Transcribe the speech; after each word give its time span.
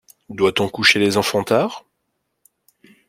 Doit-on 0.31 0.67
coucher 0.67 0.97
les 0.97 1.15
enfants 1.17 1.43
tard? 1.43 1.85